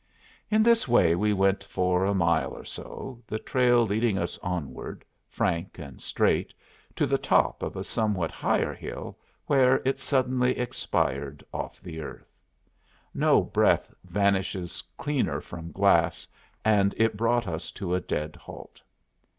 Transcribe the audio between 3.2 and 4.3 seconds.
the trail leading